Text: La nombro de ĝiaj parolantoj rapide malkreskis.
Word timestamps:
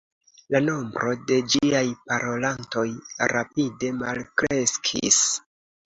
La 0.53 0.61
nombro 0.63 1.11
de 1.31 1.37
ĝiaj 1.51 1.83
parolantoj 2.09 2.87
rapide 3.37 3.95
malkreskis. 4.03 5.27